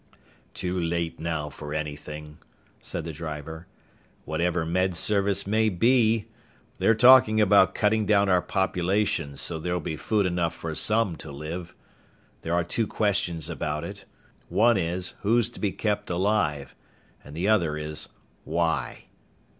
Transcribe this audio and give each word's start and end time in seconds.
"Too 0.55 0.79
late 0.79 1.19
now 1.19 1.47
for 1.51 1.75
anything," 1.75 2.39
said 2.81 3.03
the 3.03 3.13
driver. 3.13 3.67
"Whatever 4.25 4.65
Med 4.65 4.95
Service 4.95 5.45
may 5.45 5.69
be! 5.69 6.25
They're 6.79 6.95
talking 6.95 7.39
about 7.39 7.75
cutting 7.75 8.07
down 8.07 8.27
our 8.27 8.41
population 8.41 9.37
so 9.37 9.59
there'll 9.59 9.79
be 9.79 9.95
food 9.97 10.25
enough 10.25 10.55
for 10.55 10.73
some 10.73 11.17
to 11.17 11.31
live. 11.31 11.75
There 12.41 12.55
are 12.55 12.63
two 12.63 12.87
questions 12.87 13.47
about 13.47 13.83
it. 13.83 14.05
One 14.49 14.75
is 14.75 15.13
who's 15.21 15.49
to 15.51 15.59
be 15.59 15.71
kept 15.71 16.09
alive, 16.09 16.73
and 17.23 17.35
the 17.35 17.47
other 17.47 17.77
is 17.77 18.09
why." 18.43 19.03